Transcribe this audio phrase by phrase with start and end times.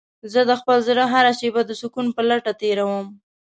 [0.33, 3.07] زه د خپل زړه هره شېبه د سکون په لټه تېرووم.